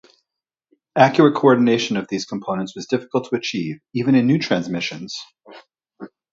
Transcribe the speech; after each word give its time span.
Accurate 0.95 1.35
coordination 1.35 1.95
of 1.95 2.07
these 2.07 2.25
components 2.25 2.75
was 2.75 2.87
difficult 2.87 3.29
to 3.29 3.35
achieve, 3.35 3.81
even 3.93 4.15
in 4.15 4.25
new 4.25 4.39
transmissions. 4.39 5.15